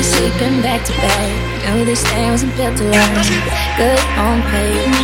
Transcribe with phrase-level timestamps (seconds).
[0.00, 1.76] Were sleeping back to back.
[1.76, 3.28] Knew this thing wasn't built to last.
[3.76, 4.96] Good on paper,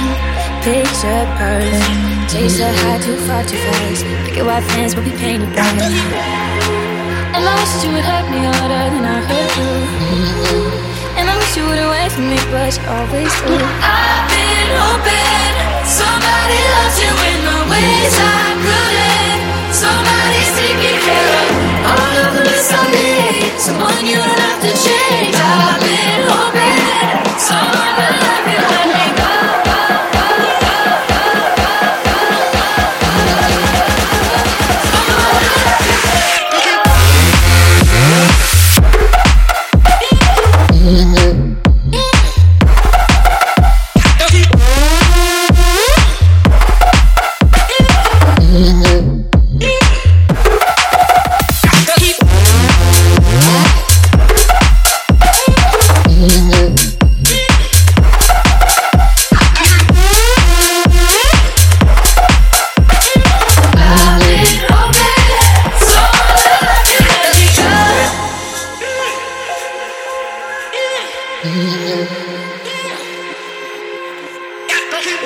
[0.65, 2.33] picture perfect.
[2.33, 4.07] Chase the high too far too fast.
[4.25, 5.53] Pick your white fence, but we painted.
[5.53, 9.69] And I wish you would hurt me harder than I hurt you.
[11.19, 14.06] And I wish you would wait for me, but you always do.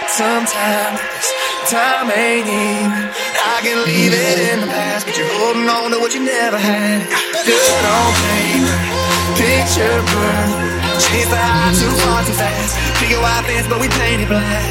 [0.09, 1.01] Sometimes
[1.71, 2.93] time ain't even.
[3.41, 6.59] I can leave it in the past, but you're holding on to what you never
[6.59, 7.07] had.
[7.47, 8.77] Good on paper,
[9.39, 11.05] picture perfect.
[11.05, 12.77] Chase the high too far too fast.
[13.11, 14.63] Your white fence, but we painted black.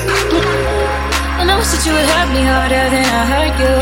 [1.49, 3.75] I wish that you would hurt me harder than I hurt you.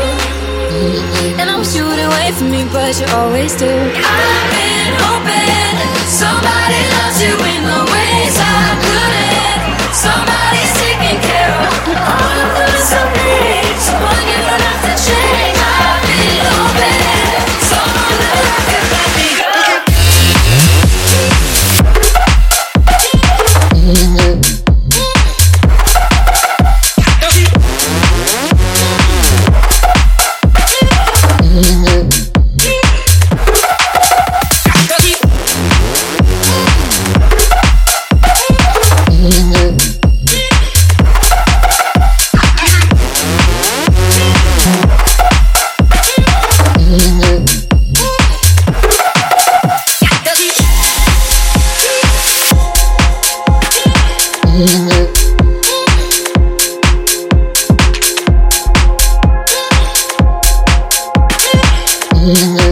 [1.38, 1.97] And I wish you wouldn't
[2.34, 3.66] for me, but you always do.
[3.68, 8.77] I've been hoping somebody loves you in the ways I
[62.28, 62.68] Mm-hmm.